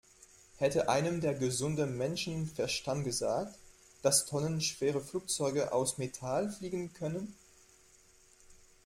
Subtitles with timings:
[0.57, 3.55] Hätte einem der gesunde Menschenverstand gesagt,
[4.01, 7.35] dass tonnenschwere Flugzeuge aus Metall fliegen können?